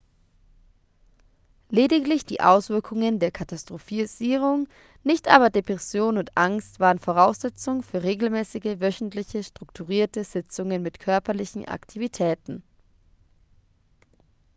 lediglich 1.69 2.25
die 2.25 2.41
auswirkungen 2.41 3.19
der 3.19 3.29
katastrophisierung 3.29 4.67
nicht 5.03 5.27
aber 5.27 5.51
depression 5.51 6.17
und 6.17 6.35
angst 6.35 6.79
waren 6.79 6.97
voraussetzung 6.97 7.83
für 7.83 8.01
regelmäßige 8.01 8.79
wöchentliche 8.79 9.43
strukturierte 9.43 10.23
sitzungen 10.23 10.81
mit 10.81 10.97
körperlichen 10.99 11.67
aktivitäten 11.67 12.63